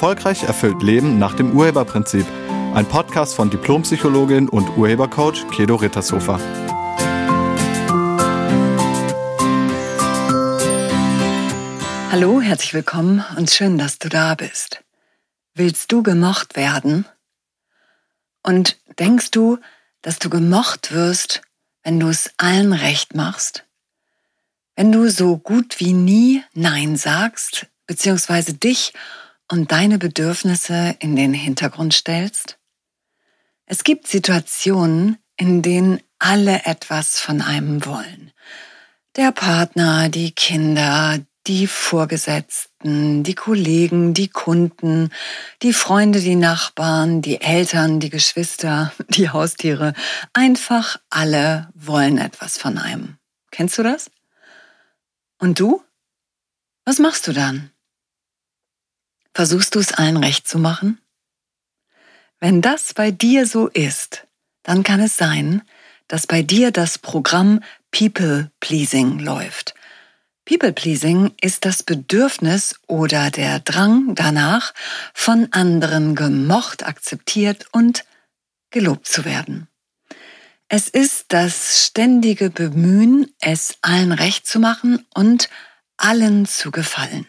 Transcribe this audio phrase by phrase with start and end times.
[0.00, 2.24] Erfolgreich erfüllt Leben nach dem Urheberprinzip.
[2.72, 6.40] Ein Podcast von Diplompsychologin und Urhebercoach Kedo Rittershofer.
[12.10, 14.82] Hallo, herzlich willkommen und schön, dass du da bist.
[15.52, 17.04] Willst du gemocht werden?
[18.42, 19.58] Und denkst du,
[20.00, 21.42] dass du gemocht wirst,
[21.82, 23.66] wenn du es allen recht machst?
[24.76, 28.94] Wenn du so gut wie nie Nein sagst, beziehungsweise dich
[29.50, 32.58] und deine Bedürfnisse in den Hintergrund stellst?
[33.66, 38.32] Es gibt Situationen, in denen alle etwas von einem wollen.
[39.16, 45.10] Der Partner, die Kinder, die Vorgesetzten, die Kollegen, die Kunden,
[45.62, 49.94] die Freunde, die Nachbarn, die Eltern, die Geschwister, die Haustiere.
[50.32, 53.16] Einfach alle wollen etwas von einem.
[53.50, 54.10] Kennst du das?
[55.38, 55.82] Und du?
[56.84, 57.69] Was machst du dann?
[59.40, 61.00] Versuchst du es allen recht zu machen?
[62.40, 64.26] Wenn das bei dir so ist,
[64.62, 65.62] dann kann es sein,
[66.08, 69.74] dass bei dir das Programm People Pleasing läuft.
[70.44, 74.74] People Pleasing ist das Bedürfnis oder der Drang danach,
[75.14, 78.04] von anderen gemocht, akzeptiert und
[78.70, 79.68] gelobt zu werden.
[80.68, 85.48] Es ist das ständige Bemühen, es allen recht zu machen und
[85.96, 87.26] allen zu gefallen.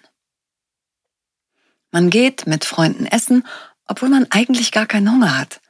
[1.92, 3.46] Man geht mit Freunden essen,
[3.86, 5.62] obwohl man eigentlich gar keinen Hunger hat.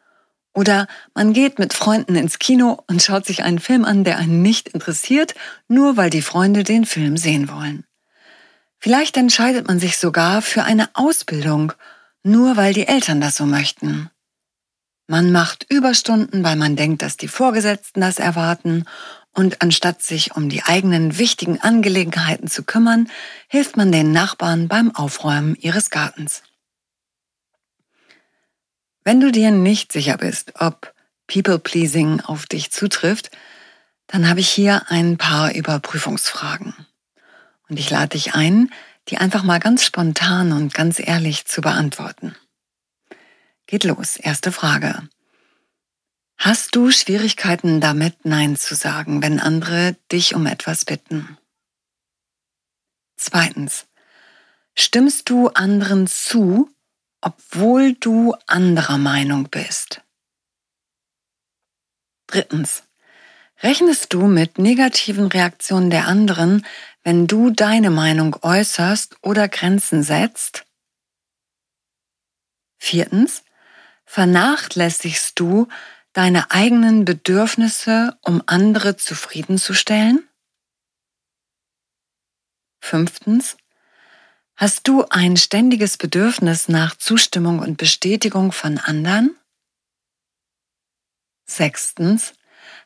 [0.54, 4.42] Oder man geht mit Freunden ins Kino und schaut sich einen Film an, der einen
[4.42, 5.34] nicht interessiert,
[5.68, 7.86] nur weil die Freunde den Film sehen wollen.
[8.78, 11.74] Vielleicht entscheidet man sich sogar für eine Ausbildung,
[12.24, 14.10] nur weil die Eltern das so möchten.
[15.08, 18.86] Man macht Überstunden, weil man denkt, dass die Vorgesetzten das erwarten
[19.34, 23.10] und anstatt sich um die eigenen wichtigen Angelegenheiten zu kümmern,
[23.48, 26.44] hilft man den Nachbarn beim Aufräumen ihres Gartens.
[29.04, 30.94] Wenn du dir nicht sicher bist, ob
[31.28, 33.32] People-Pleasing auf dich zutrifft,
[34.08, 36.74] dann habe ich hier ein paar Überprüfungsfragen.
[37.70, 38.70] Und ich lade dich ein,
[39.08, 42.36] die einfach mal ganz spontan und ganz ehrlich zu beantworten.
[43.66, 44.18] Geht los.
[44.18, 45.08] Erste Frage.
[46.44, 51.38] Hast du Schwierigkeiten damit, Nein zu sagen, wenn andere dich um etwas bitten?
[53.16, 53.86] Zweitens.
[54.74, 56.68] Stimmst du anderen zu,
[57.22, 60.02] obwohl du anderer Meinung bist?
[62.26, 62.86] Drittens.
[63.62, 66.66] Rechnest du mit negativen Reaktionen der anderen,
[67.04, 70.66] wenn du deine Meinung äußerst oder Grenzen setzt?
[72.80, 73.44] Viertens.
[74.06, 75.68] Vernachlässigst du
[76.14, 80.28] deine eigenen Bedürfnisse, um andere zufriedenzustellen?
[82.82, 83.58] Fünftens,
[84.56, 89.38] hast du ein ständiges Bedürfnis nach Zustimmung und Bestätigung von anderen?
[91.46, 92.34] Sechstens,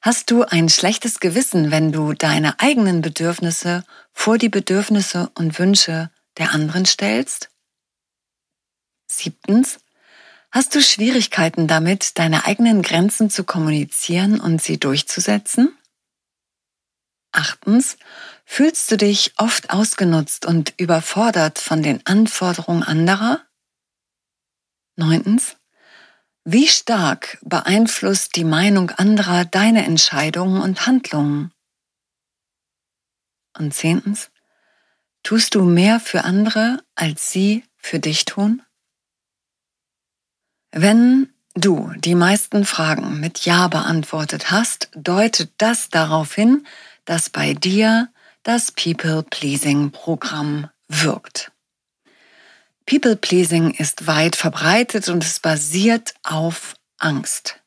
[0.01, 6.11] hast du ein schlechtes Gewissen, wenn du deine eigenen Bedürfnisse vor die Bedürfnisse und Wünsche
[6.37, 7.49] der anderen stellst?
[9.07, 9.79] Siebtens,
[10.55, 15.77] Hast du Schwierigkeiten damit, deine eigenen Grenzen zu kommunizieren und sie durchzusetzen?
[17.33, 17.97] Achtens,
[18.45, 23.45] fühlst du dich oft ausgenutzt und überfordert von den Anforderungen anderer?
[24.95, 25.57] Neuntens,
[26.45, 31.51] wie stark beeinflusst die Meinung anderer deine Entscheidungen und Handlungen?
[33.57, 34.31] Und zehntens,
[35.21, 38.64] tust du mehr für andere, als sie für dich tun?
[40.77, 46.67] Wenn du die meisten Fragen mit Ja beantwortet hast, deutet das darauf hin,
[47.05, 48.09] dass bei dir
[48.43, 51.53] das People-Pleasing-Programm wirkt.
[52.87, 57.61] People-Pleasing ist weit verbreitet und es basiert auf Angst.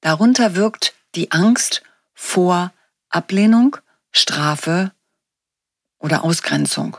[0.00, 1.82] Darunter wirkt die Angst
[2.14, 2.72] vor
[3.08, 3.78] Ablehnung,
[4.12, 4.92] Strafe
[5.98, 6.98] oder Ausgrenzung.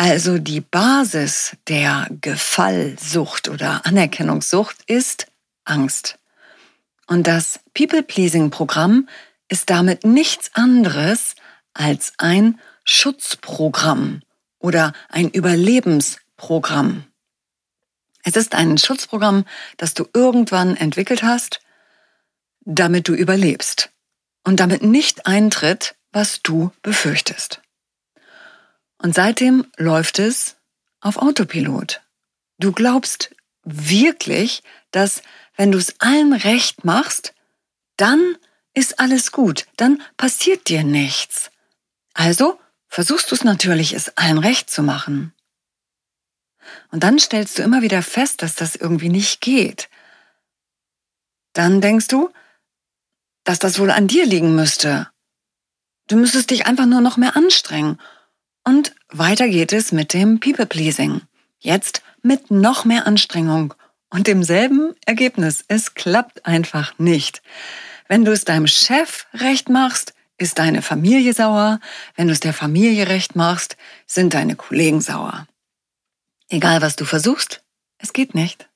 [0.00, 5.26] Also die Basis der Gefallsucht oder Anerkennungssucht ist
[5.64, 6.20] Angst.
[7.08, 9.08] Und das People-Pleasing-Programm
[9.48, 11.34] ist damit nichts anderes
[11.74, 14.22] als ein Schutzprogramm
[14.60, 17.04] oder ein Überlebensprogramm.
[18.22, 19.46] Es ist ein Schutzprogramm,
[19.78, 21.60] das du irgendwann entwickelt hast,
[22.60, 23.90] damit du überlebst
[24.44, 27.62] und damit nicht eintritt, was du befürchtest.
[28.98, 30.56] Und seitdem läuft es
[31.00, 32.02] auf Autopilot.
[32.58, 35.22] Du glaubst wirklich, dass
[35.56, 37.34] wenn du es allen recht machst,
[37.96, 38.36] dann
[38.74, 41.50] ist alles gut, dann passiert dir nichts.
[42.14, 45.32] Also versuchst du es natürlich, es allen recht zu machen.
[46.90, 49.88] Und dann stellst du immer wieder fest, dass das irgendwie nicht geht.
[51.52, 52.30] Dann denkst du,
[53.44, 55.10] dass das wohl an dir liegen müsste.
[56.06, 58.00] Du müsstest dich einfach nur noch mehr anstrengen.
[58.68, 61.22] Und weiter geht es mit dem People-Pleasing.
[61.58, 63.72] Jetzt mit noch mehr Anstrengung
[64.10, 65.64] und demselben Ergebnis.
[65.68, 67.40] Es klappt einfach nicht.
[68.08, 71.80] Wenn du es deinem Chef recht machst, ist deine Familie sauer.
[72.14, 75.46] Wenn du es der Familie recht machst, sind deine Kollegen sauer.
[76.50, 77.62] Egal was du versuchst,
[77.96, 78.68] es geht nicht.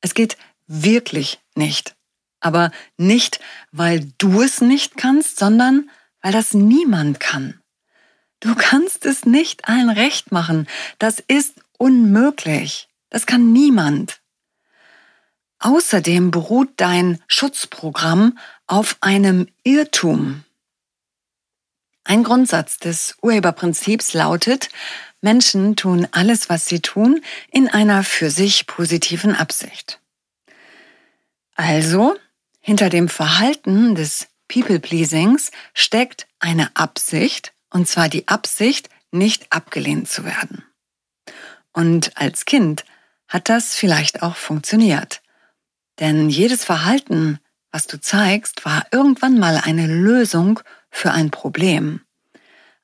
[0.00, 0.36] Es geht
[0.66, 1.94] wirklich nicht.
[2.40, 3.38] Aber nicht,
[3.70, 5.88] weil du es nicht kannst, sondern
[6.20, 7.59] weil das niemand kann.
[8.40, 10.66] Du kannst es nicht allen recht machen.
[10.98, 12.88] Das ist unmöglich.
[13.10, 14.20] Das kann niemand.
[15.58, 20.44] Außerdem beruht dein Schutzprogramm auf einem Irrtum.
[22.04, 24.70] Ein Grundsatz des Urheberprinzips lautet,
[25.20, 30.00] Menschen tun alles, was sie tun, in einer für sich positiven Absicht.
[31.56, 32.16] Also,
[32.60, 40.24] hinter dem Verhalten des People-Pleasings steckt eine Absicht, und zwar die Absicht, nicht abgelehnt zu
[40.24, 40.64] werden.
[41.72, 42.84] Und als Kind
[43.28, 45.22] hat das vielleicht auch funktioniert.
[46.00, 47.38] Denn jedes Verhalten,
[47.70, 52.00] was du zeigst, war irgendwann mal eine Lösung für ein Problem.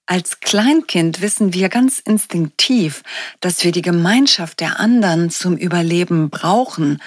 [0.06, 3.03] Als Kleinkind wissen wir ganz instinktiv,
[3.41, 7.03] dass wir die Gemeinschaft der anderen zum Überleben brauchen.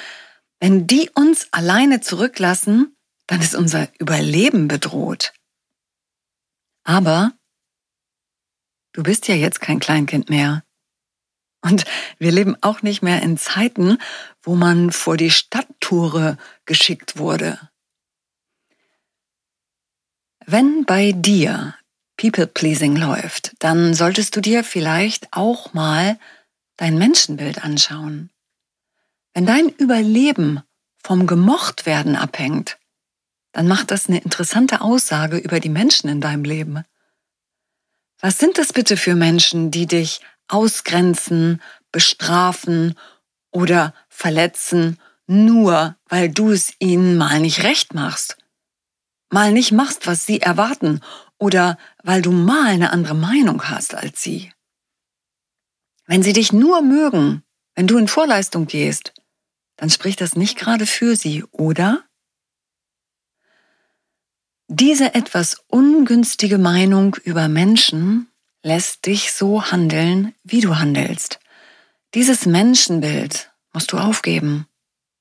[0.59, 2.97] Wenn die uns alleine zurücklassen,
[3.27, 5.31] dann ist unser Überleben bedroht.
[6.83, 7.31] Aber
[8.99, 10.63] du bist ja jetzt kein Kleinkind mehr.
[11.61, 11.85] Und
[12.17, 13.97] wir leben auch nicht mehr in Zeiten,
[14.43, 17.59] wo man vor die Stadttore geschickt wurde.
[20.45, 21.75] Wenn bei dir
[22.17, 26.19] People-Pleasing läuft, dann solltest du dir vielleicht auch mal
[26.75, 28.29] dein Menschenbild anschauen.
[29.33, 30.61] Wenn dein Überleben
[31.01, 32.77] vom Gemochtwerden abhängt,
[33.53, 36.83] dann macht das eine interessante Aussage über die Menschen in deinem Leben.
[38.21, 41.61] Was sind das bitte für Menschen, die dich ausgrenzen,
[41.91, 42.95] bestrafen
[43.51, 48.37] oder verletzen, nur weil du es ihnen mal nicht recht machst,
[49.29, 51.01] mal nicht machst, was sie erwarten
[51.37, 54.51] oder weil du mal eine andere Meinung hast als sie.
[56.05, 57.43] Wenn sie dich nur mögen,
[57.75, 59.13] wenn du in Vorleistung gehst,
[59.77, 62.03] dann spricht das nicht gerade für sie, oder?
[64.71, 68.27] Diese etwas ungünstige Meinung über Menschen
[68.61, 71.39] lässt dich so handeln, wie du handelst.
[72.13, 74.67] Dieses Menschenbild musst du aufgeben.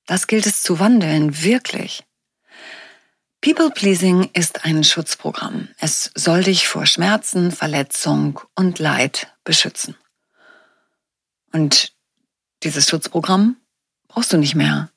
[0.04, 2.04] Das gilt es zu wandeln, wirklich.
[3.40, 5.68] People-Pleasing ist ein Schutzprogramm.
[5.78, 9.96] Es soll dich vor Schmerzen, Verletzung und Leid beschützen.
[11.54, 11.94] Und
[12.64, 13.56] dieses Schutzprogramm
[14.08, 14.90] brauchst du nicht mehr,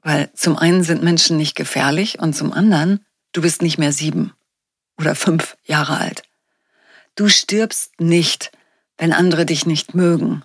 [0.00, 3.04] weil zum einen sind Menschen nicht gefährlich und zum anderen,
[3.38, 4.32] du bist nicht mehr sieben
[4.98, 6.24] oder fünf Jahre alt.
[7.14, 8.50] Du stirbst nicht,
[8.96, 10.42] wenn andere dich nicht mögen.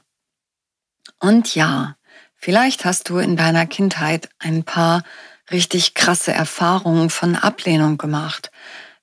[1.17, 1.97] Und ja,
[2.35, 5.01] vielleicht hast du in deiner Kindheit ein paar
[5.49, 8.51] richtig krasse Erfahrungen von Ablehnung gemacht.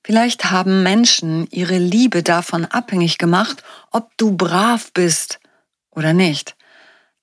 [0.05, 5.41] Vielleicht haben Menschen ihre Liebe davon abhängig gemacht, ob du brav bist
[5.89, 6.55] oder nicht.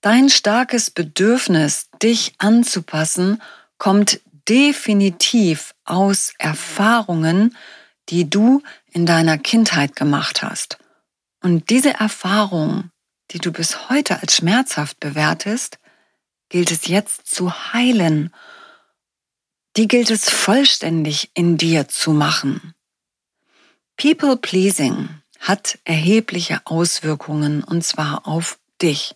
[0.02, 3.40] Dein starkes Bedürfnis, dich anzupassen,
[3.78, 7.56] kommt definitiv aus Erfahrungen,
[8.08, 10.78] die du in deiner Kindheit gemacht hast.
[11.42, 12.90] Und diese Erfahrung,
[13.30, 15.78] die du bis heute als schmerzhaft bewertest,
[16.48, 18.34] gilt es jetzt zu heilen.
[19.76, 22.74] Die gilt es vollständig in dir zu machen.
[23.96, 25.08] People pleasing
[25.40, 29.14] hat erhebliche Auswirkungen und zwar auf dich.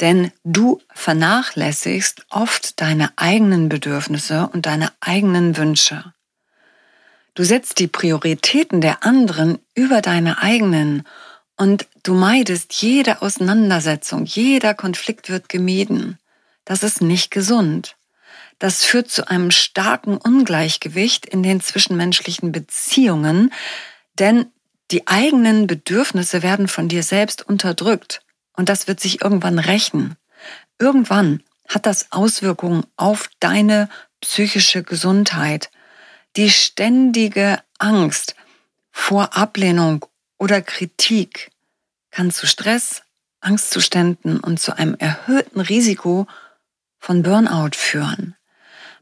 [0.00, 6.12] Denn du vernachlässigst oft deine eigenen Bedürfnisse und deine eigenen Wünsche.
[7.34, 11.04] Du setzt die Prioritäten der anderen über deine eigenen
[11.56, 16.18] und du meidest jede Auseinandersetzung, jeder Konflikt wird gemieden.
[16.64, 17.96] Das ist nicht gesund.
[18.58, 23.52] Das führt zu einem starken Ungleichgewicht in den zwischenmenschlichen Beziehungen,
[24.18, 24.46] denn
[24.90, 28.22] die eigenen Bedürfnisse werden von dir selbst unterdrückt
[28.56, 30.16] und das wird sich irgendwann rächen.
[30.78, 33.88] Irgendwann hat das Auswirkungen auf deine
[34.20, 35.70] psychische Gesundheit
[36.36, 38.34] die ständige Angst
[38.92, 40.04] vor Ablehnung
[40.38, 41.50] oder Kritik
[42.10, 43.02] kann zu Stress,
[43.40, 46.26] Angstzuständen und zu einem erhöhten Risiko
[46.98, 48.34] von Burnout führen.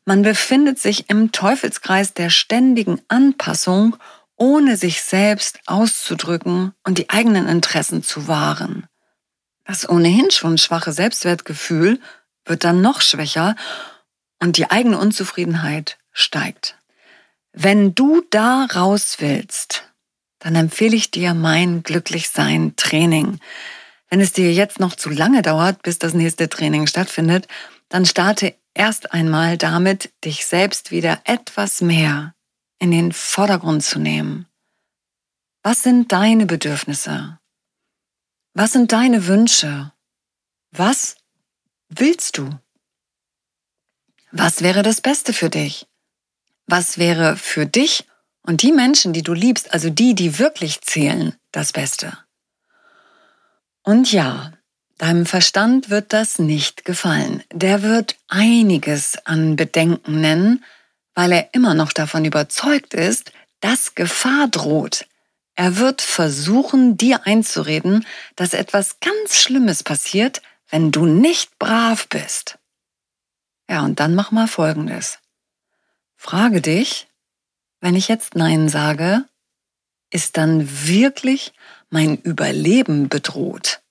[0.05, 3.97] Man befindet sich im Teufelskreis der ständigen Anpassung,
[4.37, 8.87] ohne sich selbst auszudrücken und die eigenen Interessen zu wahren.
[9.65, 12.01] Das ohnehin schon schwache Selbstwertgefühl
[12.45, 13.57] wird dann noch schwächer
[14.41, 16.79] und die eigene Unzufriedenheit steigt.
[17.53, 19.91] Wenn du da raus willst,
[20.39, 23.39] dann empfehle ich dir mein Glücklichsein Training.
[24.11, 27.49] Wenn es dir jetzt noch zu lange dauert, bis das nächste Training stattfindet,
[27.89, 32.35] dann starte erst einmal damit, dich selbst wieder etwas mehr
[32.79, 34.47] in den Vordergrund zu nehmen.
[35.63, 37.39] Was sind deine Bedürfnisse?
[38.57, 39.93] Was sind deine Wünsche?
[40.71, 41.17] Was
[41.89, 42.51] willst du?
[44.31, 45.89] Was wäre das Beste für dich?
[46.67, 48.05] Was wäre für dich
[48.43, 52.17] und die Menschen, die du liebst, also die, die wirklich zählen, das Beste?
[53.83, 54.53] Und ja,
[54.99, 57.43] deinem Verstand wird das nicht gefallen.
[57.53, 60.65] Der wird einiges an Bedenken nennen,
[61.15, 65.07] weil er immer noch davon überzeugt ist, dass Gefahr droht.
[65.55, 68.07] Er wird versuchen, dir einzureden,
[68.37, 72.59] dass etwas ganz Schlimmes passiert, wenn du nicht brav bist.
[73.69, 75.21] Ja, und dann mach mal Folgendes.
[76.17, 77.09] Frage dich,
[77.81, 79.25] wenn ich jetzt Nein sage,
[80.11, 81.53] ist dann wirklich
[81.91, 83.83] mein Überleben bedroht?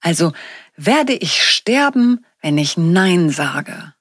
[0.00, 0.32] Also
[0.76, 3.94] werde ich sterben, wenn ich Nein sage?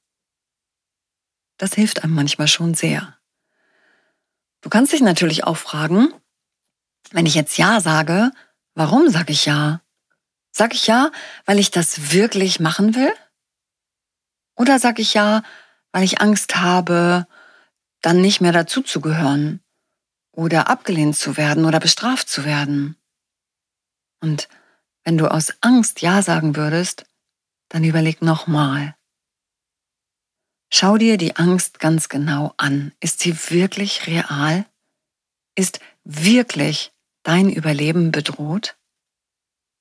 [1.57, 3.17] Das hilft einem manchmal schon sehr.
[4.61, 6.13] Du kannst dich natürlich auch fragen,
[7.11, 8.31] wenn ich jetzt Ja sage,
[8.75, 9.81] warum sage ich Ja?
[10.51, 11.11] Sag ich Ja,
[11.45, 13.13] weil ich das wirklich machen will?
[14.55, 15.43] Oder sag ich Ja,
[15.91, 17.27] weil ich Angst habe,
[18.01, 19.61] dann nicht mehr dazuzugehören
[20.31, 22.97] oder abgelehnt zu werden oder bestraft zu werden?
[24.19, 24.47] Und
[25.03, 27.05] wenn du aus Angst Ja sagen würdest,
[27.69, 28.95] dann überleg nochmal.
[30.71, 32.93] Schau dir die Angst ganz genau an.
[32.99, 34.65] Ist sie wirklich real?
[35.55, 36.91] Ist wirklich
[37.27, 38.77] dein Überleben bedroht?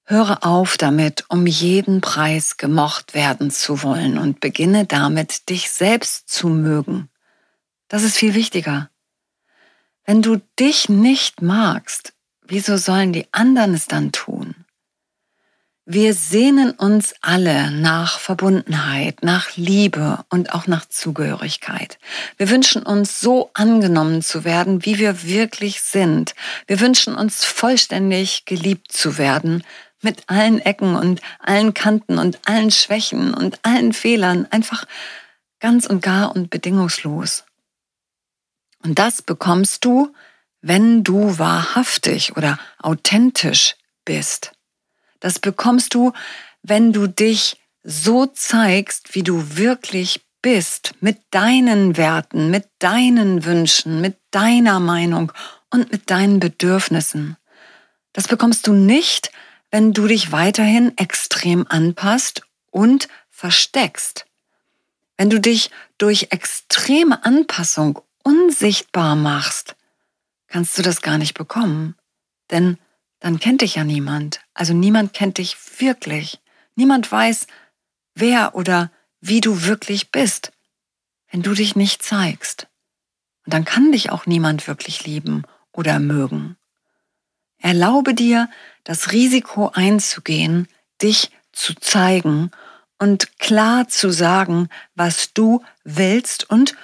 [0.05, 6.29] Höre auf damit, um jeden Preis gemocht werden zu wollen und beginne damit, dich selbst
[6.29, 7.09] zu mögen.
[7.87, 8.91] Das ist viel wichtiger.
[10.05, 14.56] Wenn du dich nicht magst, wieso sollen die anderen es dann tun?
[15.89, 22.01] Wir sehnen uns alle nach Verbundenheit, nach Liebe und auch nach Zugehörigkeit.
[22.37, 26.35] Wir wünschen uns so angenommen zu werden, wie wir wirklich sind.
[26.67, 29.63] Wir wünschen uns vollständig geliebt zu werden,
[30.03, 34.87] mit allen Ecken und allen Kanten und allen Schwächen und allen Fehlern, einfach
[35.61, 37.45] ganz und gar und bedingungslos.
[38.83, 40.13] Und das bekommst du,
[40.63, 44.56] wenn du wahrhaftig oder authentisch bist.
[45.21, 46.13] Das bekommst du,
[46.63, 54.01] wenn du dich so zeigst, wie du wirklich bist, mit deinen Werten, mit deinen Wünschen,
[54.01, 55.33] mit deiner Meinung
[55.71, 57.37] und mit deinen Bedürfnissen.
[58.13, 59.31] Das bekommst du nicht,
[59.71, 64.27] wenn du dich weiterhin extrem anpasst und versteckst.
[65.17, 69.77] Wenn du dich durch extreme Anpassung unsichtbar machst,
[70.49, 71.97] kannst du das gar nicht bekommen.
[72.51, 72.79] Denn
[73.21, 74.41] dann kennt dich ja niemand.
[74.55, 76.41] Also niemand kennt dich wirklich.
[76.75, 77.47] Niemand weiß,
[78.15, 80.53] wer oder wie du wirklich bist,
[81.31, 82.69] wenn du dich nicht zeigst.
[83.45, 86.57] Und dann kann dich auch niemand wirklich lieben oder mögen.
[87.59, 88.51] Erlaube dir,
[88.85, 90.69] das Risiko einzugehen,
[91.03, 92.51] dich zu zeigen
[92.99, 96.75] und klar zu sagen, was du willst und